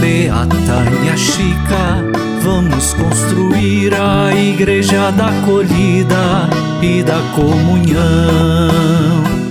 Beata 0.00 0.90
Minha 0.90 1.14
Chica, 1.14 2.02
vamos 2.42 2.94
construir 2.94 3.92
a 3.92 4.34
igreja 4.34 5.10
da 5.10 5.28
acolhida 5.28 6.48
e 6.82 7.02
da 7.02 7.20
comunhão. 7.34 8.70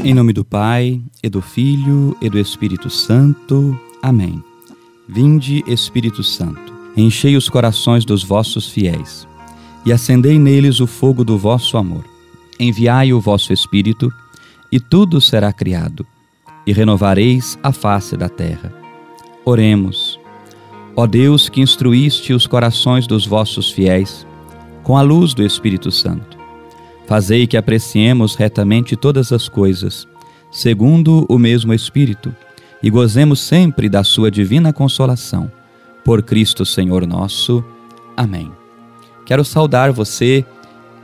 Em 0.04 0.14
nome 0.16 0.34
do 0.34 0.44
Pai, 0.44 1.00
e 1.22 1.30
do 1.30 1.40
Filho, 1.40 2.18
e 2.20 2.30
do 2.30 2.40
Espírito 2.40 2.90
Santo. 2.90 3.80
Amém. 4.02 4.44
Vinde, 5.08 5.64
Espírito 5.68 6.24
Santo, 6.24 6.74
enchei 6.98 7.36
os 7.38 7.48
corações 7.48 8.04
dos 8.04 8.24
vossos 8.24 8.68
fiéis 8.70 9.28
e 9.86 9.94
acendei 9.94 10.40
neles 10.40 10.80
o 10.80 10.88
fogo 10.88 11.24
do 11.24 11.38
vosso 11.38 11.78
amor. 11.78 12.04
Enviai 12.60 13.14
o 13.14 13.22
vosso 13.22 13.54
Espírito, 13.54 14.12
e 14.72 14.80
tudo 14.80 15.22
será 15.22 15.54
criado, 15.54 16.06
e 16.66 16.74
renovareis 16.74 17.58
a 17.62 17.72
face 17.72 18.18
da 18.18 18.28
terra. 18.28 18.74
Oremos. 19.46 20.09
Ó 21.00 21.08
Deus, 21.08 21.48
que 21.48 21.62
instruíste 21.62 22.34
os 22.34 22.46
corações 22.46 23.08
dos 23.08 23.26
vossos 23.26 23.72
fiéis 23.72 24.28
com 24.84 24.98
a 24.98 25.02
luz 25.02 25.34
do 25.34 25.42
Espírito 25.42 25.90
Santo, 25.92 26.38
fazei 27.08 27.48
que 27.48 27.56
apreciemos 27.56 28.36
retamente 28.36 28.98
todas 28.98 29.32
as 29.32 29.48
coisas, 29.48 30.06
segundo 30.52 31.26
o 31.30 31.40
mesmo 31.40 31.74
Espírito, 31.74 32.36
e 32.84 32.90
gozemos 32.90 33.40
sempre 33.40 33.88
da 33.88 34.04
sua 34.04 34.30
divina 34.30 34.74
consolação. 34.74 35.50
Por 36.04 36.22
Cristo 36.22 36.66
Senhor 36.66 37.08
nosso. 37.08 37.64
Amém. 38.18 38.52
Quero 39.26 39.46
saudar 39.46 39.94
você, 39.94 40.44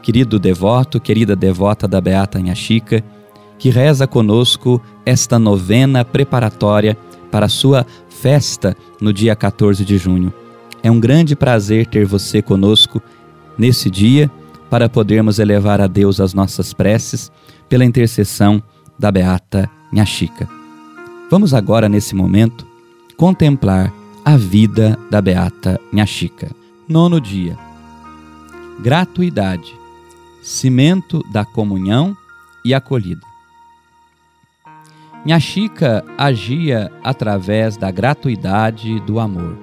querido 0.02 0.38
devoto, 0.38 1.00
querida 1.00 1.38
devota 1.38 1.88
da 1.88 2.02
Beata 2.02 2.38
Inha 2.38 2.53
Chica, 2.53 3.02
que 3.58 3.70
reza 3.70 4.05
conosco 4.05 4.81
esta 5.05 5.39
novena 5.39 6.03
preparatória 6.03 6.98
para 7.35 7.48
a 7.48 7.49
sua 7.49 7.85
festa 8.07 8.77
no 9.02 9.12
dia 9.12 9.35
14 9.35 9.84
de 9.84 9.98
junho. 9.98 10.34
É 10.81 10.89
um 10.89 11.02
grande 11.02 11.35
prazer 11.35 11.86
ter 11.86 12.05
você 12.05 12.41
conosco 12.41 13.02
nesse 13.58 13.91
dia 13.91 14.31
para 14.69 14.88
podermos 14.88 15.38
elevar 15.38 15.81
a 15.81 15.86
Deus 15.86 16.22
as 16.22 16.33
nossas 16.33 16.72
preces 16.72 17.30
pela 17.67 17.83
intercessão 17.83 18.63
da 18.97 19.11
Beata 19.11 19.69
Inha 19.91 20.06
Chica. 20.06 20.47
Vamos 21.30 21.53
agora, 21.53 21.89
nesse 21.89 22.16
momento, 22.16 22.66
contemplar 23.17 23.91
a 24.23 24.38
vida 24.38 24.97
da 25.11 25.22
Beata 25.22 25.78
Inha 25.91 26.06
Chica. 26.06 26.50
Nono 26.88 27.19
dia 27.19 27.58
gratuidade, 28.80 29.75
cimento 30.41 31.22
da 31.33 31.44
comunhão 31.44 32.16
e 32.63 32.73
acolhida. 32.73 33.34
Minha 35.26 35.40
Chica 35.40 36.06
agia 36.18 36.92
através 37.04 37.76
da 37.76 37.90
gratuidade 37.90 39.00
do 39.02 39.20
amor. 39.20 39.58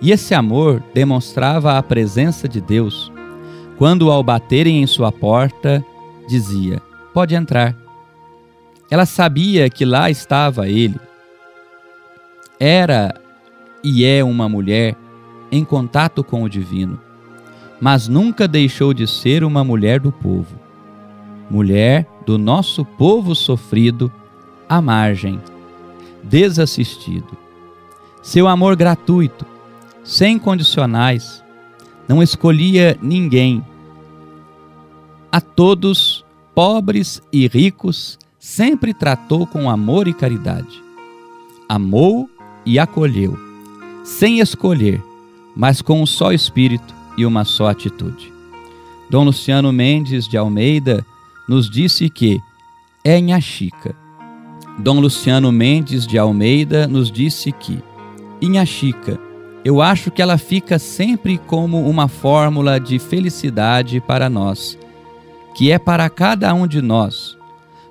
E 0.00 0.12
esse 0.12 0.32
amor 0.32 0.82
demonstrava 0.94 1.76
a 1.76 1.82
presença 1.82 2.48
de 2.48 2.60
Deus 2.60 3.12
quando, 3.76 4.10
ao 4.10 4.22
baterem 4.22 4.80
em 4.80 4.86
sua 4.86 5.10
porta, 5.10 5.84
dizia: 6.28 6.80
Pode 7.12 7.34
entrar. 7.34 7.76
Ela 8.88 9.04
sabia 9.04 9.68
que 9.68 9.84
lá 9.84 10.08
estava 10.08 10.68
ele. 10.68 10.98
Era 12.58 13.20
e 13.82 14.04
é 14.04 14.22
uma 14.22 14.48
mulher 14.48 14.96
em 15.50 15.64
contato 15.64 16.22
com 16.22 16.44
o 16.44 16.48
divino 16.48 17.00
mas 17.80 18.08
nunca 18.08 18.48
deixou 18.48 18.92
de 18.92 19.06
ser 19.06 19.44
uma 19.44 19.62
mulher 19.62 20.00
do 20.00 20.10
povo. 20.10 20.58
Mulher 21.50 22.06
do 22.26 22.36
nosso 22.36 22.84
povo 22.84 23.34
sofrido, 23.34 24.12
à 24.68 24.80
margem, 24.80 25.40
desassistido. 26.22 27.36
Seu 28.22 28.46
amor 28.46 28.76
gratuito, 28.76 29.46
sem 30.04 30.38
condicionais, 30.38 31.42
não 32.08 32.22
escolhia 32.22 32.98
ninguém. 33.00 33.64
A 35.30 35.40
todos, 35.40 36.24
pobres 36.54 37.22
e 37.32 37.46
ricos, 37.46 38.18
sempre 38.38 38.94
tratou 38.94 39.46
com 39.46 39.70
amor 39.70 40.08
e 40.08 40.14
caridade. 40.14 40.82
Amou 41.68 42.28
e 42.64 42.78
acolheu, 42.78 43.38
sem 44.04 44.40
escolher, 44.40 45.02
mas 45.54 45.82
com 45.82 46.02
um 46.02 46.06
só 46.06 46.32
espírito 46.32 46.94
e 47.16 47.26
uma 47.26 47.44
só 47.44 47.68
atitude. 47.68 48.32
Dom 49.10 49.24
Luciano 49.24 49.72
Mendes 49.72 50.28
de 50.28 50.36
Almeida 50.36 51.04
nos 51.48 51.70
disse 51.70 52.08
que 52.10 52.40
é 53.02 53.40
Chica. 53.40 54.07
Dom 54.78 55.00
Luciano 55.00 55.50
Mendes 55.50 56.06
de 56.06 56.16
Almeida 56.18 56.86
nos 56.86 57.10
disse 57.10 57.52
que 57.52 57.82
Chica, 58.64 59.18
eu 59.64 59.82
acho 59.82 60.10
que 60.10 60.22
ela 60.22 60.38
fica 60.38 60.78
sempre 60.78 61.36
como 61.36 61.88
uma 61.88 62.06
fórmula 62.06 62.78
de 62.78 62.98
felicidade 62.98 64.00
para 64.00 64.30
nós, 64.30 64.78
que 65.54 65.72
é 65.72 65.78
para 65.78 66.08
cada 66.08 66.54
um 66.54 66.66
de 66.66 66.80
nós, 66.80 67.36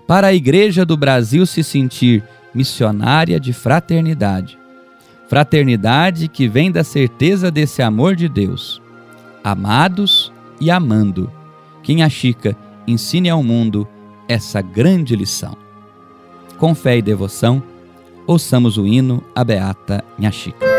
para 0.07 0.27
a 0.27 0.33
Igreja 0.33 0.85
do 0.85 0.95
Brasil 0.95 1.45
se 1.45 1.63
sentir 1.63 2.23
missionária 2.53 3.39
de 3.39 3.51
fraternidade. 3.51 4.57
Fraternidade 5.27 6.29
que 6.29 6.47
vem 6.47 6.71
da 6.71 6.83
certeza 6.83 7.51
desse 7.51 7.81
amor 7.81 8.15
de 8.15 8.29
Deus 8.29 8.81
amados 9.47 10.31
e 10.59 10.69
amando. 10.69 11.31
Quem 11.81 12.03
a 12.03 12.09
Chica 12.09 12.55
ensine 12.85 13.29
ao 13.29 13.41
mundo 13.41 13.87
essa 14.27 14.61
grande 14.61 15.15
lição. 15.15 15.66
Com 16.57 16.73
fé 16.73 16.97
e 16.97 17.01
devoção, 17.01 17.61
ouçamos 18.25 18.77
o 18.77 18.87
hino 18.87 19.23
a 19.35 19.43
Beata 19.43 20.03
Nha 20.17 20.31
Chica. 20.31 20.76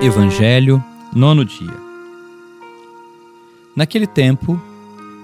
Evangelho, 0.00 0.82
nono 1.12 1.44
dia. 1.44 1.74
Naquele 3.74 4.06
tempo, 4.06 4.60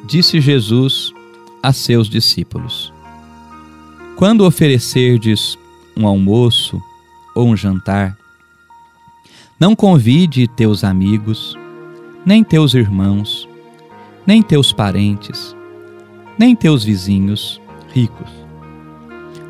disse 0.04 0.40
Jesus 0.40 1.12
a 1.62 1.72
seus 1.72 2.08
discípulos: 2.08 2.92
Quando 4.16 4.44
oferecerdes 4.44 5.56
um 5.96 6.08
almoço 6.08 6.82
ou 7.36 7.46
um 7.46 7.56
jantar, 7.56 8.16
não 9.60 9.76
convide 9.76 10.48
teus 10.48 10.82
amigos, 10.82 11.56
nem 12.26 12.42
teus 12.42 12.74
irmãos, 12.74 13.48
nem 14.26 14.42
teus 14.42 14.72
parentes, 14.72 15.54
nem 16.36 16.56
teus 16.56 16.82
vizinhos 16.82 17.60
ricos, 17.92 18.30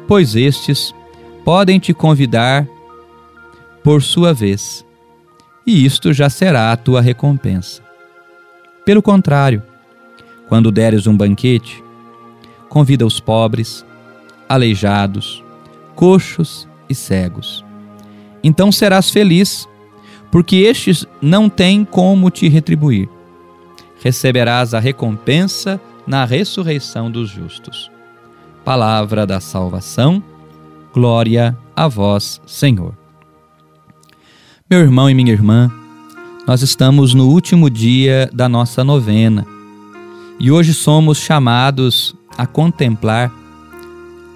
pois 0.07 0.37
estes 0.37 0.95
podem 1.47 1.79
te 1.79 1.95
convidar 1.95 2.69
por 3.83 4.03
sua 4.03 4.35
vez, 4.35 4.85
e 5.67 5.85
isto 5.85 6.13
já 6.13 6.29
será 6.29 6.73
a 6.73 6.77
tua 6.77 7.01
recompensa. 7.01 7.83
Pelo 8.85 9.03
contrário, 9.03 9.63
quando 10.49 10.71
deres 10.71 11.07
um 11.07 11.17
banquete, 11.17 11.83
convida 12.69 13.07
os 13.07 13.19
pobres, 13.19 13.85
aleijados, 14.49 15.43
coxos 15.95 16.69
e 16.89 16.95
cegos. 16.95 17.65
Então 18.43 18.71
serás 18.71 19.11
feliz, 19.11 19.67
porque 20.31 20.57
estes 20.57 21.07
não 21.23 21.49
têm 21.49 21.85
como 21.85 22.31
te 22.31 22.49
retribuir. 22.49 23.09
Receberás 24.03 24.75
a 24.75 24.81
recompensa 24.81 25.81
na 26.07 26.25
ressurreição 26.25 27.11
dos 27.11 27.31
justos. 27.31 27.91
Palavra 28.65 29.27
da 29.27 29.41
salvação, 29.41 30.23
glória 30.93 31.57
a 31.75 31.89
vós, 31.89 32.41
Senhor. 32.47 33.04
Meu 34.71 34.81
irmão 34.81 35.11
e 35.11 35.15
minha 35.15 35.31
irmã, 35.31 35.71
nós 36.47 36.63
estamos 36.63 37.13
no 37.13 37.29
último 37.29 37.69
dia 37.69 38.31
da 38.33 38.49
nossa 38.49 38.83
novena 38.83 39.47
e 40.41 40.51
hoje 40.51 40.73
somos 40.73 41.19
chamados 41.19 42.17
a 42.39 42.47
contemplar 42.47 43.31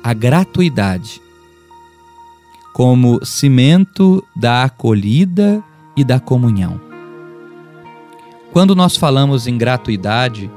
a 0.05 0.13
gratuidade 0.13 1.23
como 2.75 3.25
cimento 3.25 4.23
da 4.37 4.65
acolhida 4.65 5.65
e 5.97 6.05
da 6.05 6.21
comunhão. 6.21 6.79
Quando 8.53 8.77
nós 8.77 8.99
falamos 8.99 9.47
em 9.47 9.57
gratuidade, 9.57 10.51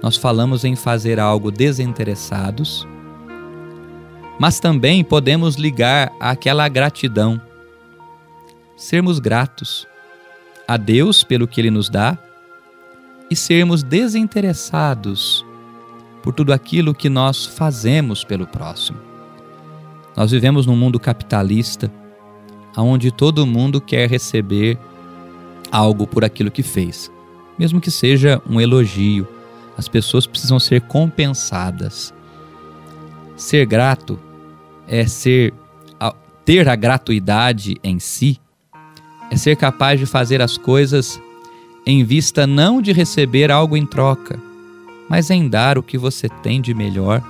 nós 0.00 0.16
falamos 0.16 0.64
em 0.64 0.76
fazer 0.76 1.18
algo 1.18 1.50
desinteressados, 1.50 2.86
mas 4.38 4.60
também 4.60 5.02
podemos 5.02 5.56
ligar 5.56 6.12
àquela 6.20 6.68
gratidão, 6.68 7.42
sermos 8.80 9.18
gratos 9.18 9.86
a 10.66 10.78
Deus 10.78 11.22
pelo 11.22 11.46
que 11.46 11.60
Ele 11.60 11.70
nos 11.70 11.90
dá 11.90 12.16
e 13.30 13.36
sermos 13.36 13.82
desinteressados 13.82 15.44
por 16.22 16.32
tudo 16.32 16.50
aquilo 16.50 16.94
que 16.94 17.10
nós 17.10 17.44
fazemos 17.44 18.24
pelo 18.24 18.46
próximo. 18.46 18.98
Nós 20.16 20.30
vivemos 20.30 20.64
num 20.64 20.74
mundo 20.74 20.98
capitalista, 20.98 21.92
onde 22.74 23.10
todo 23.10 23.46
mundo 23.46 23.82
quer 23.82 24.08
receber 24.08 24.78
algo 25.70 26.06
por 26.06 26.24
aquilo 26.24 26.50
que 26.50 26.62
fez, 26.62 27.12
mesmo 27.58 27.82
que 27.82 27.90
seja 27.90 28.40
um 28.48 28.58
elogio. 28.58 29.28
As 29.76 29.88
pessoas 29.88 30.26
precisam 30.26 30.58
ser 30.58 30.80
compensadas. 30.82 32.14
Ser 33.36 33.66
grato 33.66 34.18
é 34.88 35.06
ser 35.06 35.52
ter 36.46 36.68
a 36.68 36.74
gratuidade 36.74 37.76
em 37.84 37.98
si, 37.98 38.40
é 39.30 39.36
ser 39.36 39.56
capaz 39.56 39.98
de 39.98 40.06
fazer 40.06 40.42
as 40.42 40.56
coisas 40.58 41.20
em 41.86 42.04
vista 42.04 42.46
não 42.46 42.82
de 42.82 42.92
receber 42.92 43.50
algo 43.50 43.76
em 43.76 43.86
troca, 43.86 44.38
mas 45.08 45.30
em 45.30 45.48
dar 45.48 45.78
o 45.78 45.82
que 45.82 45.96
você 45.96 46.28
tem 46.28 46.60
de 46.60 46.74
melhor 46.74 47.22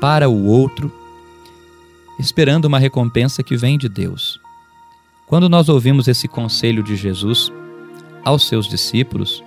para 0.00 0.28
o 0.28 0.46
outro, 0.46 0.92
esperando 2.18 2.66
uma 2.66 2.78
recompensa 2.78 3.42
que 3.42 3.56
vem 3.56 3.76
de 3.76 3.88
Deus. 3.88 4.40
Quando 5.26 5.48
nós 5.48 5.68
ouvimos 5.68 6.08
esse 6.08 6.28
conselho 6.28 6.82
de 6.82 6.94
Jesus 6.96 7.50
aos 8.24 8.46
seus 8.46 8.68
discípulos, 8.68 9.42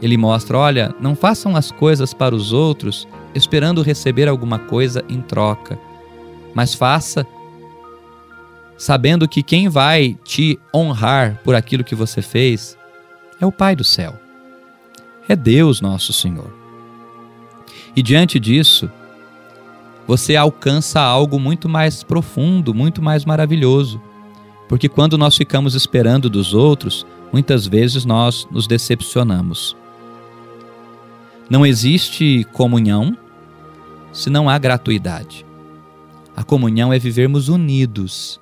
ele 0.00 0.16
mostra: 0.16 0.58
olha, 0.58 0.94
não 1.00 1.14
façam 1.14 1.56
as 1.56 1.70
coisas 1.70 2.14
para 2.14 2.34
os 2.34 2.52
outros 2.52 3.06
esperando 3.34 3.82
receber 3.82 4.28
alguma 4.28 4.58
coisa 4.58 5.04
em 5.08 5.20
troca, 5.20 5.78
mas 6.54 6.74
faça 6.74 7.26
sabendo 8.82 9.28
que 9.28 9.44
quem 9.44 9.68
vai 9.68 10.18
te 10.24 10.58
honrar 10.74 11.40
por 11.44 11.54
aquilo 11.54 11.84
que 11.84 11.94
você 11.94 12.20
fez 12.20 12.76
é 13.40 13.46
o 13.46 13.52
Pai 13.52 13.76
do 13.76 13.84
céu. 13.84 14.18
É 15.28 15.36
Deus 15.36 15.80
nosso 15.80 16.12
Senhor. 16.12 16.52
E 17.94 18.02
diante 18.02 18.40
disso, 18.40 18.90
você 20.04 20.34
alcança 20.34 21.00
algo 21.00 21.38
muito 21.38 21.68
mais 21.68 22.02
profundo, 22.02 22.74
muito 22.74 23.00
mais 23.00 23.24
maravilhoso. 23.24 24.02
Porque 24.68 24.88
quando 24.88 25.16
nós 25.16 25.36
ficamos 25.36 25.76
esperando 25.76 26.28
dos 26.28 26.52
outros, 26.52 27.06
muitas 27.32 27.68
vezes 27.68 28.04
nós 28.04 28.48
nos 28.50 28.66
decepcionamos. 28.66 29.76
Não 31.48 31.64
existe 31.64 32.44
comunhão 32.52 33.16
se 34.12 34.28
não 34.28 34.50
há 34.50 34.58
gratuidade. 34.58 35.46
A 36.36 36.42
comunhão 36.42 36.92
é 36.92 36.98
vivermos 36.98 37.48
unidos 37.48 38.41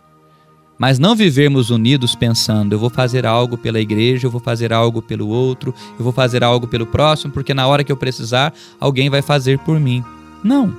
mas 0.81 0.99
não 0.99 1.15
vivermos 1.15 1.69
unidos 1.69 2.15
pensando, 2.15 2.73
eu 2.73 2.79
vou 2.79 2.89
fazer 2.89 3.27
algo 3.27 3.59
pela 3.59 3.79
igreja, 3.79 4.27
eu 4.27 4.31
vou 4.31 4.41
fazer 4.41 4.73
algo 4.73 5.03
pelo 5.03 5.29
outro, 5.29 5.75
eu 5.99 6.03
vou 6.03 6.11
fazer 6.11 6.43
algo 6.43 6.67
pelo 6.67 6.87
próximo, 6.87 7.31
porque 7.31 7.53
na 7.53 7.67
hora 7.67 7.85
que 7.85 7.93
eu 7.93 7.99
precisar, 7.99 8.55
alguém 8.81 9.11
vai 9.11 9.21
fazer 9.21 9.59
por 9.59 9.79
mim. 9.79 10.03
Não. 10.43 10.75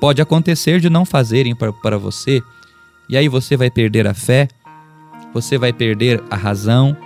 Pode 0.00 0.22
acontecer 0.22 0.80
de 0.80 0.88
não 0.88 1.04
fazerem 1.04 1.54
para 1.54 1.98
você, 1.98 2.42
e 3.06 3.18
aí 3.18 3.28
você 3.28 3.54
vai 3.54 3.70
perder 3.70 4.06
a 4.06 4.14
fé, 4.14 4.48
você 5.34 5.58
vai 5.58 5.74
perder 5.74 6.24
a 6.30 6.36
razão 6.36 6.96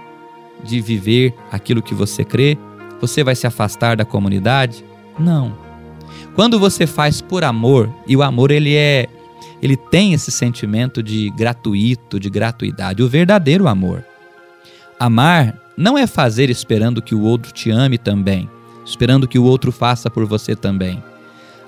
de 0.63 0.81
viver 0.81 1.35
aquilo 1.51 1.83
que 1.83 1.93
você 1.93 2.23
crê, 2.23 2.57
você 3.01 3.25
vai 3.25 3.35
se 3.35 3.49
afastar 3.49 3.97
da 3.97 4.05
comunidade? 4.05 4.85
Não. 5.19 5.57
Quando 6.37 6.57
você 6.57 6.87
faz 6.87 7.21
por 7.21 7.43
amor, 7.43 7.93
e 8.07 8.17
o 8.17 8.23
amor 8.23 8.53
ele 8.53 8.77
é 8.77 9.09
ele 9.65 9.79
tem 9.79 10.13
esse 10.13 10.31
sentimento 10.31 11.03
de 11.03 11.31
gratuito, 11.31 12.21
de 12.21 12.29
gratuidade, 12.29 13.03
o 13.03 13.09
verdadeiro 13.09 13.67
amor. 13.67 14.05
Amar 15.01 15.59
não 15.75 15.97
é 15.97 16.07
fazer 16.07 16.51
esperando 16.51 17.01
que 17.01 17.15
o 17.15 17.23
outro 17.23 17.51
te 17.51 17.71
ame 17.71 17.97
também, 17.97 18.47
esperando 18.85 19.27
que 19.27 19.39
o 19.39 19.43
outro 19.43 19.73
faça 19.73 20.11
por 20.11 20.27
você 20.27 20.55
também. 20.55 21.03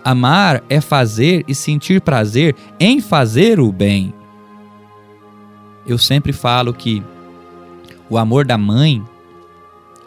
Amar 0.04 0.62
é 0.68 0.78
fazer 0.78 1.42
e 1.48 1.54
sentir 1.54 2.02
prazer 2.02 2.54
em 2.78 3.00
fazer 3.00 3.58
o 3.58 3.72
bem. 3.72 4.12
Eu 5.86 5.96
sempre 5.96 6.34
falo 6.34 6.74
que 6.74 7.02
o 8.10 8.18
amor 8.18 8.44
da 8.44 8.58
mãe 8.58 9.02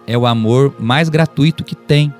é 0.05 0.15
o 0.15 0.27
amor 0.27 0.75
mais 0.79 1.09
gratuito 1.09 1.63
que 1.63 1.73
tem. 1.73 2.13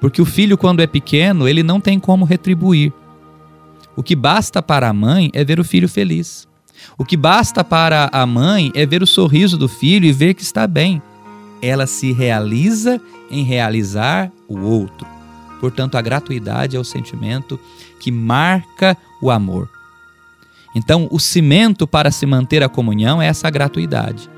Porque 0.00 0.22
o 0.22 0.24
filho, 0.24 0.56
quando 0.56 0.80
é 0.80 0.86
pequeno, 0.86 1.48
ele 1.48 1.64
não 1.64 1.80
tem 1.80 1.98
como 1.98 2.24
retribuir. 2.24 2.92
O 3.96 4.02
que 4.02 4.16
basta 4.16 4.60
para 4.60 4.88
a 4.88 4.92
mãe 4.92 5.30
é 5.32 5.44
ver 5.44 5.60
o 5.60 5.64
filho 5.64 5.88
feliz. 5.88 6.48
O 6.98 7.04
que 7.04 7.16
basta 7.16 7.62
para 7.62 8.08
a 8.12 8.26
mãe 8.26 8.72
é 8.74 8.84
ver 8.84 9.02
o 9.02 9.06
sorriso 9.06 9.56
do 9.56 9.68
filho 9.68 10.04
e 10.04 10.12
ver 10.12 10.34
que 10.34 10.42
está 10.42 10.66
bem. 10.66 11.00
Ela 11.62 11.86
se 11.86 12.12
realiza 12.12 13.00
em 13.30 13.44
realizar 13.44 14.30
o 14.48 14.58
outro. 14.60 15.06
Portanto, 15.60 15.96
a 15.96 16.02
gratuidade 16.02 16.76
é 16.76 16.80
o 16.80 16.84
sentimento 16.84 17.58
que 18.00 18.10
marca 18.10 18.96
o 19.22 19.30
amor. 19.30 19.70
Então, 20.74 21.08
o 21.10 21.20
cimento 21.20 21.86
para 21.86 22.10
se 22.10 22.26
manter 22.26 22.62
a 22.62 22.68
comunhão 22.68 23.22
é 23.22 23.26
essa 23.26 23.48
gratuidade. 23.48 24.28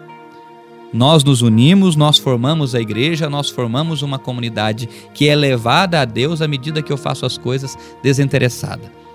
Nós 0.93 1.25
nos 1.25 1.43
unimos, 1.43 1.97
nós 1.97 2.19
formamos 2.19 2.75
a 2.75 2.81
igreja, 2.81 3.29
nós 3.29 3.49
formamos 3.51 4.03
uma 4.03 4.19
comunidade 4.19 4.89
que 5.15 5.29
é 5.29 5.35
levada 5.35 6.01
a 6.01 6.05
Deus 6.05 6.41
à 6.41 6.47
medida 6.47 6.83
que 6.83 6.93
eu 6.93 6.97
faço 6.97 7.27
as 7.27 7.37
coisas 7.37 7.77
desinteressada 8.03 9.06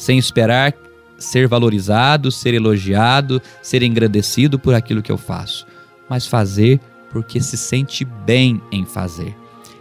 sem 0.00 0.16
esperar 0.16 0.74
ser 1.18 1.46
valorizado, 1.46 2.32
ser 2.32 2.54
elogiado, 2.54 3.42
ser 3.60 3.82
engrandecido 3.82 4.58
por 4.58 4.72
aquilo 4.74 5.02
que 5.02 5.12
eu 5.12 5.18
faço, 5.18 5.66
mas 6.08 6.26
fazer 6.26 6.80
porque 7.10 7.38
se 7.38 7.58
sente 7.58 8.02
bem 8.02 8.62
em 8.72 8.86
fazer. 8.86 9.36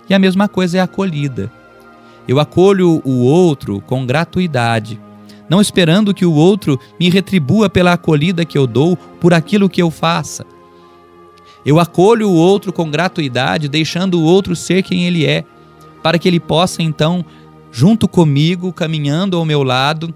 E 0.09 0.13
a 0.13 0.19
mesma 0.19 0.49
coisa 0.49 0.77
é 0.77 0.81
a 0.81 0.83
acolhida. 0.83 1.49
Eu 2.27 2.37
acolho 2.37 3.01
o 3.05 3.19
outro 3.23 3.79
com 3.79 4.05
gratuidade, 4.05 4.99
não 5.47 5.61
esperando 5.61 6.13
que 6.13 6.25
o 6.25 6.33
outro 6.33 6.77
me 6.99 7.09
retribua 7.09 7.69
pela 7.69 7.93
acolhida 7.93 8.43
que 8.43 8.57
eu 8.57 8.67
dou 8.67 8.97
por 8.97 9.33
aquilo 9.33 9.69
que 9.69 9.81
eu 9.81 9.89
faça. 9.89 10.45
Eu 11.65 11.79
acolho 11.79 12.27
o 12.27 12.35
outro 12.35 12.73
com 12.73 12.91
gratuidade, 12.91 13.69
deixando 13.69 14.19
o 14.19 14.23
outro 14.23 14.53
ser 14.53 14.83
quem 14.83 15.05
ele 15.05 15.25
é, 15.25 15.45
para 16.03 16.19
que 16.19 16.27
ele 16.27 16.41
possa 16.41 16.83
então 16.83 17.25
junto 17.71 18.07
comigo, 18.07 18.73
caminhando 18.73 19.37
ao 19.37 19.45
meu 19.45 19.63
lado, 19.63 20.13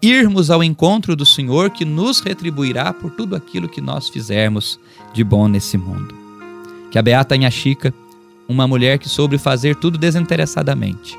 irmos 0.00 0.50
ao 0.50 0.62
encontro 0.62 1.16
do 1.16 1.24
Senhor 1.24 1.70
que 1.70 1.84
nos 1.84 2.20
retribuirá 2.20 2.92
por 2.92 3.10
tudo 3.10 3.34
aquilo 3.34 3.68
que 3.68 3.80
nós 3.80 4.08
fizermos 4.08 4.78
de 5.12 5.24
bom 5.24 5.48
nesse 5.48 5.78
mundo. 5.78 6.14
Que 6.90 6.98
a 6.98 7.02
Beata 7.02 7.34
Chica, 7.50 7.92
uma 8.48 8.68
mulher 8.68 8.98
que 8.98 9.08
soube 9.08 9.38
fazer 9.38 9.76
tudo 9.76 9.96
desinteressadamente, 9.96 11.18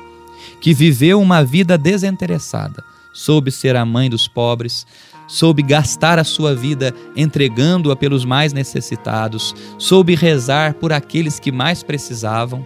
que 0.60 0.72
viveu 0.72 1.20
uma 1.20 1.44
vida 1.44 1.76
desinteressada, 1.76 2.82
soube 3.12 3.50
ser 3.50 3.74
a 3.76 3.84
mãe 3.84 4.08
dos 4.08 4.28
pobres, 4.28 4.86
soube 5.26 5.62
gastar 5.62 6.18
a 6.18 6.24
sua 6.24 6.54
vida 6.54 6.94
entregando-a 7.16 7.96
pelos 7.96 8.24
mais 8.24 8.52
necessitados, 8.52 9.54
soube 9.78 10.14
rezar 10.14 10.74
por 10.74 10.92
aqueles 10.92 11.40
que 11.40 11.50
mais 11.50 11.82
precisavam, 11.82 12.64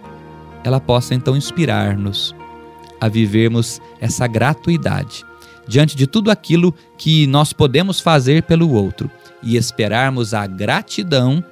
ela 0.62 0.78
possa 0.78 1.14
então 1.14 1.34
inspirar-nos 1.34 2.34
a 3.00 3.09
vivermos 3.09 3.80
essa 4.00 4.26
gratuidade 4.26 5.25
diante 5.71 5.97
de 5.97 6.04
tudo 6.04 6.33
aquilo 6.33 6.75
que 6.99 7.28
nós 7.28 7.52
podemos 7.52 8.00
fazer 8.00 8.42
pelo 8.42 8.73
outro 8.73 9.09
e 9.40 9.57
esperarmos 9.57 10.35
a 10.35 10.45
gratidão 10.45 11.45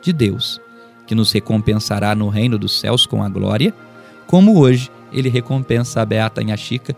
de 0.00 0.12
Deus, 0.12 0.60
que 1.08 1.14
nos 1.14 1.32
recompensará 1.32 2.14
no 2.14 2.28
reino 2.28 2.56
dos 2.56 2.78
céus 2.78 3.04
com 3.04 3.20
a 3.20 3.28
glória, 3.28 3.74
como 4.28 4.60
hoje 4.60 4.90
ele 5.12 5.28
recompensa 5.28 6.00
a 6.00 6.06
Beata 6.06 6.40
Inhaxica, 6.40 6.94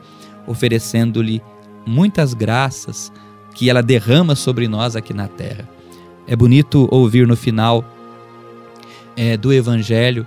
oferecendo-lhe 0.46 1.42
muitas 1.86 2.34
graças 2.34 3.10
que 3.54 3.70
ela 3.70 3.82
derrama 3.82 4.34
sobre 4.34 4.68
nós 4.68 4.94
aqui 4.94 5.14
na 5.14 5.28
terra. 5.28 5.66
É 6.26 6.36
bonito 6.36 6.86
ouvir 6.90 7.26
no 7.26 7.36
final 7.36 7.82
é, 9.16 9.34
do 9.36 9.50
Evangelho 9.50 10.26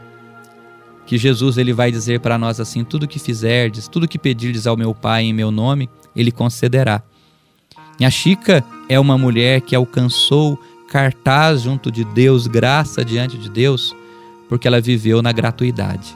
que 1.10 1.18
Jesus 1.18 1.58
ele 1.58 1.74
vai 1.74 1.92
dizer 1.92 2.20
para 2.20 2.38
nós 2.38 2.60
assim: 2.60 2.84
tudo 2.84 3.08
que 3.08 3.18
fizerdes, 3.18 3.88
tudo 3.88 4.08
que 4.08 4.20
pedirdes 4.20 4.68
ao 4.68 4.78
meu 4.78 4.94
Pai 4.94 5.24
em 5.24 5.34
meu 5.34 5.50
nome, 5.50 5.90
ele 6.16 6.32
concederá. 6.32 7.02
Minha 7.98 8.12
Chica 8.12 8.64
é 8.88 9.00
uma 9.00 9.18
mulher 9.18 9.62
que 9.62 9.76
alcançou 9.76 10.56
cartaz 10.88 11.64
junto 11.64 11.92
de 11.92 12.04
Deus, 12.04 12.46
graça 12.46 13.04
diante 13.04 13.40
de 13.40 13.50
Deus, 13.50 13.96
porque 14.48 14.68
ela 14.68 14.80
viveu 14.80 15.20
na 15.24 15.32
gratuidade. 15.32 16.16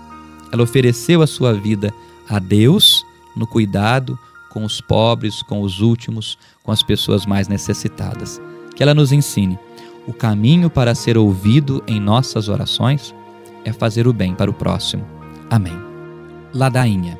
Ela 0.52 0.62
ofereceu 0.62 1.24
a 1.24 1.28
sua 1.28 1.56
vida 1.56 1.92
a 2.30 2.38
Deus 2.38 3.04
no 3.36 3.48
cuidado 3.48 4.18
com 4.52 4.64
os 4.64 4.80
pobres, 4.80 5.42
com 5.42 5.62
os 5.64 5.82
últimos, 5.82 6.38
com 6.62 6.72
as 6.72 6.84
pessoas 6.84 7.26
mais 7.26 7.48
necessitadas. 7.48 8.40
Que 8.76 8.84
ela 8.84 8.94
nos 8.94 9.12
ensine 9.12 9.58
o 10.06 10.14
caminho 10.14 10.70
para 10.70 10.94
ser 10.94 11.18
ouvido 11.18 11.84
em 11.88 12.00
nossas 12.00 12.48
orações 12.48 13.12
é 13.66 13.72
fazer 13.72 14.08
o 14.08 14.14
bem 14.14 14.34
para 14.36 14.50
o 14.50 14.54
próximo. 14.54 15.06
Amém. 15.50 15.78
Ladainha. 16.54 17.20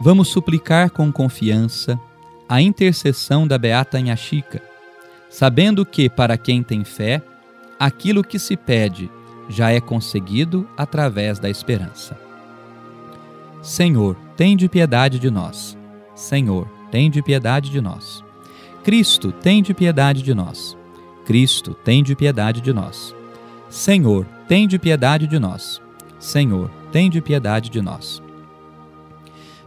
Vamos 0.00 0.28
suplicar 0.28 0.90
com 0.90 1.12
confiança 1.12 1.98
a 2.48 2.60
intercessão 2.60 3.46
da 3.46 3.56
Beata 3.56 3.98
Inhaxica, 3.98 4.62
sabendo 5.30 5.86
que, 5.86 6.10
para 6.10 6.36
quem 6.36 6.62
tem 6.62 6.84
fé, 6.84 7.22
aquilo 7.78 8.22
que 8.22 8.38
se 8.38 8.56
pede 8.56 9.10
já 9.48 9.70
é 9.70 9.80
conseguido 9.80 10.68
através 10.76 11.38
da 11.38 11.48
esperança. 11.48 12.18
Senhor, 13.62 14.16
tem 14.36 14.56
de 14.56 14.68
piedade 14.68 15.18
de 15.18 15.30
nós. 15.30 15.78
Senhor, 16.14 16.68
tem 16.90 17.10
de 17.10 17.22
piedade 17.22 17.70
de 17.70 17.80
nós. 17.80 18.24
Cristo, 18.82 19.30
tem 19.30 19.62
de 19.62 19.72
piedade 19.72 20.22
de 20.22 20.34
nós. 20.34 20.76
Cristo, 21.24 21.72
tem 21.72 22.02
de 22.02 22.16
piedade 22.16 22.60
de 22.60 22.72
nós. 22.72 23.14
Senhor, 23.68 24.26
tem 24.52 24.68
de 24.68 24.78
piedade 24.78 25.26
de 25.26 25.38
nós. 25.38 25.80
Senhor, 26.18 26.70
tem 26.92 27.08
de 27.08 27.22
piedade 27.22 27.70
de 27.70 27.80
nós. 27.80 28.22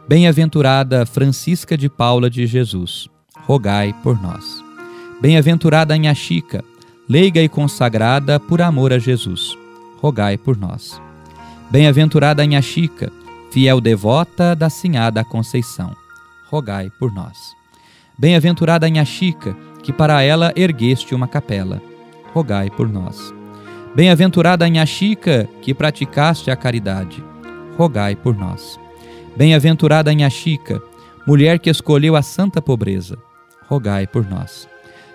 Bem-aventurada 0.08 1.08
Francisca 1.08 1.76
de 1.76 1.90
Paula 1.90 2.30
de 2.30 2.46
Jesus, 2.46 3.10
rogai 3.48 3.96
por 4.04 4.22
nós. 4.22 4.64
Bem-aventurada 5.20 5.96
Anha 5.96 6.14
Chica, 6.14 6.64
leiga 7.10 7.42
e 7.42 7.50
consagrada 7.50 8.40
por 8.40 8.62
amor 8.62 8.94
a 8.94 9.00
Jesus, 9.00 9.58
rogai 10.00 10.38
por 10.38 10.56
nós. 10.56 11.02
Bem-aventurada 11.72 12.44
Anha 12.44 12.62
Chica, 12.62 13.12
fiel 13.50 13.82
devota 13.82 14.56
da 14.56 14.70
Sinhada 14.70 15.24
Conceição, 15.24 15.96
rogai 16.48 16.92
por 17.00 17.12
nós. 17.12 17.56
Bem-aventurada 18.20 18.86
Anha 18.86 19.04
Chica, 19.04 19.58
que 19.82 19.92
para 19.92 20.22
ela 20.22 20.54
ergueste 20.56 21.16
uma 21.16 21.28
capela, 21.28 21.82
rogai 22.36 22.70
por 22.70 22.88
nós. 22.88 23.34
Bem-aventurada 23.96 24.66
Anha 24.66 24.86
Chica, 24.86 25.48
que 25.62 25.74
praticaste 25.74 26.52
a 26.52 26.56
caridade, 26.58 27.24
rogai 27.78 28.14
por 28.14 28.36
nós. 28.36 28.78
Bem-aventurada 29.38 30.12
Anha 30.12 30.30
Chica, 30.30 30.82
mulher 31.26 31.60
que 31.60 31.70
escolheu 31.70 32.18
a 32.18 32.22
santa 32.22 32.62
pobreza, 32.62 33.18
rogai 33.70 34.06
por 34.06 34.30
nós. 34.30 34.68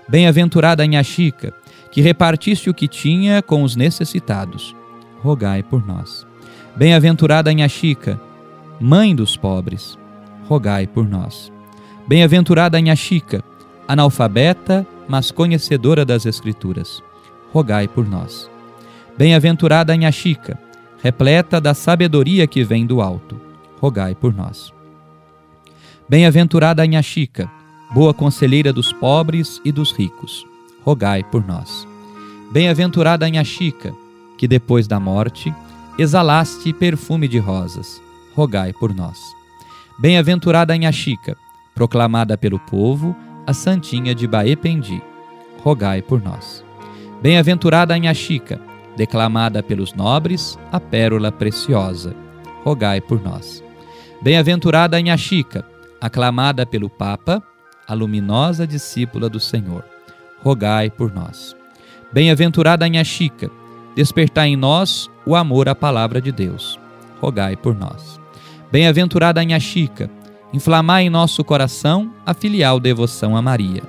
Bem-aventurada 0.08 0.82
Anha 0.82 1.02
Chica, 1.02 1.52
que 1.92 2.00
repartiste 2.00 2.70
o 2.70 2.74
que 2.74 2.88
tinha 2.88 3.42
com 3.42 3.62
os 3.62 3.76
necessitados, 3.76 4.74
rogai 5.22 5.62
por 5.62 5.86
nós. 5.86 6.26
Bem-aventurada 6.74 7.50
Anha 7.50 7.68
Chica, 7.68 8.18
mãe 8.80 9.14
dos 9.14 9.36
pobres, 9.36 9.98
rogai 10.48 10.86
por 10.86 11.06
nós. 11.06 11.52
Bem-aventurada 12.08 12.78
Anha 12.78 12.96
Chica, 12.96 13.44
analfabeta, 13.86 14.86
mas 15.06 15.30
conhecedora 15.30 16.02
das 16.02 16.24
Escrituras, 16.24 17.02
rogai 17.52 17.86
por 17.86 18.08
nós. 18.08 18.50
Bem-aventurada 19.16 19.92
Anha 19.92 20.10
Chica, 20.10 20.58
repleta 21.02 21.60
da 21.60 21.74
sabedoria 21.74 22.46
que 22.46 22.64
vem 22.64 22.86
do 22.86 23.00
alto, 23.00 23.40
rogai 23.80 24.14
por 24.14 24.34
nós. 24.34 24.72
Bem-aventurada 26.08 26.82
Anha 26.82 27.02
Chica, 27.02 27.50
boa 27.92 28.14
conselheira 28.14 28.72
dos 28.72 28.92
pobres 28.92 29.60
e 29.64 29.70
dos 29.70 29.92
ricos, 29.92 30.46
rogai 30.82 31.22
por 31.22 31.46
nós. 31.46 31.86
Bem-aventurada 32.50 33.26
Anha 33.26 33.44
Chica, 33.44 33.94
que 34.38 34.48
depois 34.48 34.86
da 34.86 34.98
morte 34.98 35.54
exalaste 35.98 36.72
perfume 36.72 37.28
de 37.28 37.38
rosas, 37.38 38.00
rogai 38.34 38.72
por 38.72 38.94
nós. 38.94 39.18
Bem-aventurada 39.98 40.72
Anha 40.72 40.90
Chica, 40.90 41.36
proclamada 41.74 42.38
pelo 42.38 42.58
povo, 42.58 43.14
a 43.46 43.52
Santinha 43.52 44.14
de 44.14 44.26
Baependi, 44.26 45.02
rogai 45.62 46.00
por 46.00 46.22
nós. 46.22 46.64
Bem-aventurada 47.20 47.94
Anha 47.94 48.14
Chica, 48.14 48.60
declamada 48.96 49.62
pelos 49.62 49.92
nobres, 49.94 50.58
a 50.70 50.78
pérola 50.80 51.30
preciosa, 51.30 52.14
rogai 52.64 53.00
por 53.00 53.22
nós. 53.22 53.62
Bem-aventurada 54.22 54.96
Anha 54.96 55.16
Chica, 55.16 55.64
aclamada 56.00 56.66
pelo 56.66 56.90
Papa, 56.90 57.42
a 57.86 57.94
luminosa 57.94 58.66
discípula 58.66 59.28
do 59.28 59.40
Senhor. 59.40 59.84
Rogai 60.42 60.90
por 60.90 61.12
nós. 61.12 61.56
Bem-aventurada 62.12 62.84
Anha 62.84 63.04
Chica, 63.04 63.50
despertai 63.94 64.48
em 64.48 64.56
nós 64.56 65.10
o 65.26 65.34
amor 65.34 65.68
à 65.68 65.74
palavra 65.74 66.20
de 66.20 66.32
Deus. 66.32 66.78
Rogai 67.20 67.56
por 67.56 67.74
nós. 67.74 68.20
Bem-aventurada 68.70 69.40
Anha 69.40 69.58
Chica, 69.58 70.10
inflamai 70.52 71.04
em 71.04 71.10
nosso 71.10 71.42
coração 71.44 72.12
a 72.24 72.34
filial 72.34 72.78
devoção 72.78 73.36
a 73.36 73.42
Maria. 73.42 73.82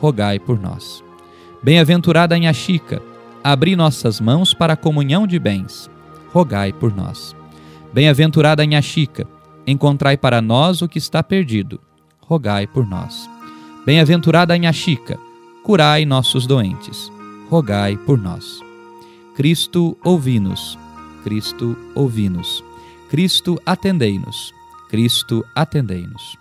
Rogai 0.00 0.38
por 0.38 0.58
nós. 0.60 1.02
Bem-aventurada 1.62 2.34
Anha 2.34 2.52
Chica, 2.52 3.02
abri 3.42 3.74
nossas 3.74 4.20
mãos 4.20 4.54
para 4.54 4.74
a 4.74 4.76
comunhão 4.76 5.26
de 5.26 5.38
bens. 5.38 5.90
Rogai 6.32 6.72
por 6.72 6.94
nós. 6.94 7.34
Bem-aventurada 7.92 8.62
Anha 8.62 8.80
Chica, 8.80 9.26
encontrai 9.66 10.16
para 10.16 10.40
nós 10.40 10.82
o 10.82 10.88
que 10.88 10.98
está 10.98 11.22
perdido. 11.22 11.80
Rogai 12.20 12.66
por 12.66 12.86
nós. 12.86 13.28
Bem-aventurada 13.84 14.54
Anha 14.54 14.72
Chica, 14.72 15.18
curai 15.64 16.04
nossos 16.04 16.46
doentes. 16.46 17.10
Rogai 17.48 17.96
por 17.96 18.18
nós. 18.18 18.60
Cristo, 19.34 19.96
ouvi-nos. 20.04 20.78
Cristo, 21.24 21.76
ouvi-nos. 21.94 22.62
Cristo, 23.08 23.60
atendei-nos. 23.66 24.54
Cristo, 24.88 25.44
atendei-nos. 25.54 26.36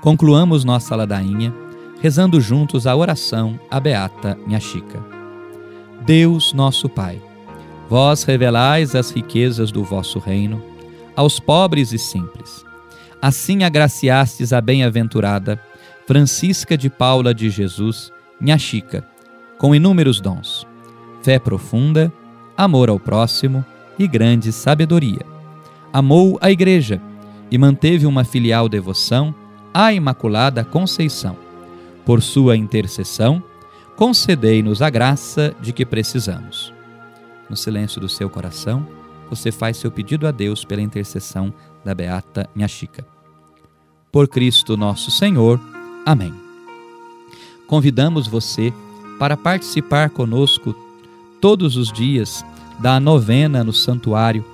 Concluamos 0.00 0.64
nossa 0.64 0.94
ladainha 0.96 1.52
rezando 2.04 2.38
juntos 2.38 2.86
a 2.86 2.94
oração 2.94 3.58
à 3.70 3.80
Beata 3.80 4.38
Minha 4.46 4.60
Chica. 4.60 5.13
Deus, 6.02 6.52
nosso 6.52 6.88
Pai, 6.88 7.20
vós 7.88 8.24
revelais 8.24 8.94
as 8.94 9.10
riquezas 9.10 9.70
do 9.70 9.82
vosso 9.84 10.18
reino 10.18 10.62
aos 11.16 11.38
pobres 11.38 11.92
e 11.92 11.98
simples. 11.98 12.64
Assim 13.22 13.64
agraciastes 13.64 14.52
a 14.52 14.60
bem-aventurada 14.60 15.60
Francisca 16.06 16.76
de 16.76 16.90
Paula 16.90 17.32
de 17.32 17.48
Jesus, 17.48 18.12
minha 18.38 18.58
Chica, 18.58 19.06
com 19.58 19.74
inúmeros 19.74 20.20
dons, 20.20 20.66
fé 21.22 21.38
profunda, 21.38 22.12
amor 22.56 22.90
ao 22.90 23.00
próximo 23.00 23.64
e 23.98 24.06
grande 24.06 24.52
sabedoria. 24.52 25.24
Amou 25.92 26.36
a 26.40 26.50
Igreja 26.50 27.00
e 27.50 27.56
manteve 27.56 28.04
uma 28.04 28.24
filial 28.24 28.68
devoção 28.68 29.34
à 29.72 29.92
Imaculada 29.92 30.64
Conceição. 30.64 31.36
Por 32.04 32.20
sua 32.20 32.56
intercessão, 32.56 33.42
concedei-nos 33.96 34.82
a 34.82 34.90
graça 34.90 35.54
de 35.60 35.72
que 35.72 35.86
precisamos. 35.86 36.72
No 37.48 37.56
silêncio 37.56 38.00
do 38.00 38.08
seu 38.08 38.28
coração, 38.28 38.86
você 39.30 39.52
faz 39.52 39.76
seu 39.76 39.90
pedido 39.90 40.26
a 40.26 40.30
Deus 40.30 40.64
pela 40.64 40.82
intercessão 40.82 41.52
da 41.84 41.94
Beata 41.94 42.48
Minha 42.54 42.68
Chica. 42.68 43.06
Por 44.10 44.28
Cristo 44.28 44.76
nosso 44.76 45.10
Senhor. 45.10 45.60
Amém. 46.04 46.34
Convidamos 47.66 48.26
você 48.26 48.72
para 49.18 49.36
participar 49.36 50.10
conosco 50.10 50.74
todos 51.40 51.76
os 51.76 51.92
dias 51.92 52.44
da 52.78 52.98
novena 52.98 53.62
no 53.62 53.72
santuário 53.72 54.44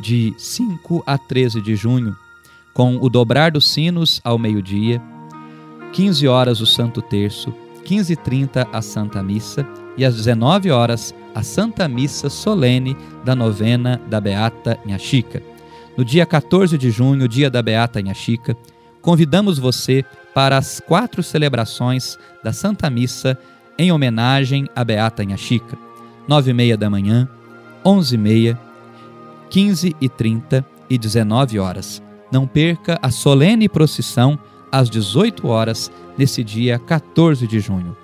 de 0.00 0.34
5 0.36 1.02
a 1.06 1.18
13 1.18 1.60
de 1.60 1.76
junho, 1.76 2.16
com 2.72 2.96
o 2.96 3.08
dobrar 3.08 3.50
dos 3.50 3.70
sinos 3.70 4.20
ao 4.24 4.38
meio-dia, 4.38 5.00
15 5.92 6.26
horas 6.26 6.60
o 6.60 6.66
Santo 6.66 7.02
Terço, 7.02 7.52
15h30 7.84 8.68
a 8.72 8.82
Santa 8.82 9.22
Missa 9.22 9.66
e 9.96 10.04
às 10.04 10.14
19 10.14 10.70
horas 10.70 11.14
a 11.34 11.42
Santa 11.42 11.88
Missa 11.88 12.28
solene 12.28 12.96
da 13.24 13.34
novena 13.34 14.00
da 14.08 14.20
Beata 14.20 14.78
Inhaxica. 14.84 15.42
No 15.96 16.04
dia 16.04 16.24
14 16.24 16.78
de 16.78 16.90
junho, 16.90 17.28
dia 17.28 17.50
da 17.50 17.62
Beata 17.62 18.00
Inhaxica, 18.00 18.56
convidamos 19.00 19.58
você 19.58 20.04
para 20.34 20.56
as 20.56 20.80
quatro 20.80 21.22
celebrações 21.22 22.18
da 22.42 22.52
Santa 22.52 22.88
Missa 22.88 23.38
em 23.78 23.92
homenagem 23.92 24.68
à 24.74 24.84
Beata 24.84 25.22
Inhaxica. 25.22 25.76
9 26.28 26.50
e 26.50 26.54
meia 26.54 26.76
da 26.76 26.88
manhã, 26.88 27.28
11 27.84 28.14
e 28.14 28.18
meia, 28.18 28.60
15 29.50 29.96
e 30.00 30.08
30 30.08 30.64
e 30.88 30.96
19 30.96 31.58
horas. 31.58 32.02
Não 32.30 32.46
perca 32.46 32.98
a 33.02 33.10
solene 33.10 33.68
procissão 33.68 34.38
às 34.70 34.88
18 34.88 35.46
horas, 35.48 35.90
nesse 36.16 36.44
dia 36.44 36.78
14 36.78 37.46
de 37.46 37.60
junho. 37.60 37.96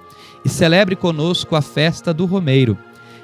E 0.44 0.48
celebre 0.48 0.96
conosco 0.96 1.56
a 1.56 1.62
festa 1.62 2.14
do 2.14 2.24
Romeiro, 2.24 2.78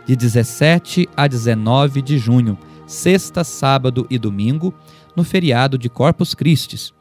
de 0.07 0.17
17 0.17 1.09
a 1.17 1.27
19 1.27 2.03
de 2.03 2.19
junho, 2.19 2.59
sexta, 2.87 3.45
sábado 3.45 4.07
e 4.11 4.19
domingo, 4.19 4.75
no 5.15 5.25
feriado 5.25 5.79
de 5.79 5.89
Corpus 5.89 6.35
Christi. 6.35 6.93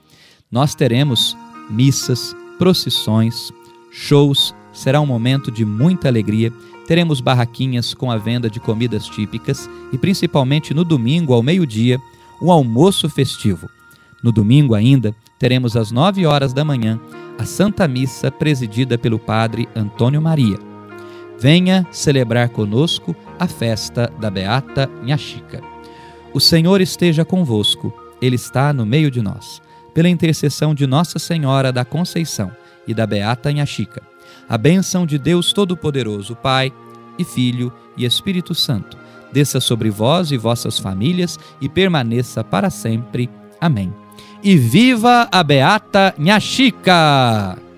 Nós 0.52 0.76
teremos 0.76 1.36
missas, 1.70 2.36
procissões, 2.58 3.52
shows, 3.92 4.54
será 4.74 5.02
um 5.02 5.06
momento 5.06 5.52
de 5.52 5.66
muita 5.66 6.08
alegria. 6.08 6.52
Teremos 6.88 7.22
barraquinhas 7.22 7.94
com 7.94 8.12
a 8.12 8.18
venda 8.18 8.50
de 8.50 8.60
comidas 8.60 9.06
típicas 9.06 9.70
e, 9.92 9.98
principalmente 9.98 10.74
no 10.74 10.84
domingo, 10.84 11.34
ao 11.34 11.42
meio-dia, 11.42 12.00
um 12.42 12.52
almoço 12.52 13.10
festivo. 13.10 13.70
No 14.22 14.32
domingo 14.32 14.76
ainda, 14.76 15.16
teremos 15.42 15.76
às 15.76 15.90
nove 15.92 16.24
horas 16.24 16.54
da 16.54 16.64
manhã 16.64 17.00
a 17.40 17.46
Santa 17.46 17.88
Missa 17.88 18.30
presidida 18.30 18.96
pelo 18.96 19.18
Padre 19.18 19.68
Antônio 19.76 20.22
Maria. 20.22 20.56
Venha 21.40 21.84
celebrar 21.90 22.50
conosco 22.50 23.16
a 23.40 23.48
festa 23.48 24.14
da 24.20 24.30
Beata 24.30 24.88
Nhaxica. 25.04 25.60
O 26.32 26.40
Senhor 26.40 26.80
esteja 26.80 27.26
convosco, 27.26 27.92
Ele 28.22 28.36
está 28.36 28.72
no 28.72 28.86
meio 28.86 29.10
de 29.10 29.20
nós. 29.20 29.60
Pela 29.96 30.08
intercessão 30.08 30.76
de 30.76 30.86
Nossa 30.86 31.18
Senhora 31.18 31.72
da 31.72 31.84
Conceição 31.84 32.52
e 32.88 32.94
da 32.94 33.08
Beata 33.08 33.52
Nhaxica, 33.52 34.04
a 34.48 34.60
bênção 34.60 35.08
de 35.08 35.18
Deus 35.18 35.52
Todo-Poderoso, 35.52 36.36
Pai 36.36 36.72
e 37.18 37.24
Filho 37.24 37.74
e 37.98 38.06
Espírito 38.06 38.54
Santo, 38.54 38.96
desça 39.34 39.60
sobre 39.60 39.90
vós 39.90 40.32
e 40.32 40.38
vossas 40.38 40.78
famílias 40.78 41.40
e 41.60 41.68
permaneça 41.68 42.44
para 42.44 42.70
sempre. 42.70 43.28
Amém 43.60 44.00
e 44.44 44.56
viva 44.56 45.28
a 45.32 45.44
Beata 45.44 46.13
Nhaxica! 46.18 47.71